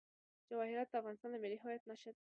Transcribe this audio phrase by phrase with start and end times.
[0.49, 2.21] جواهرات د افغانستان د ملي هویت نښه ده.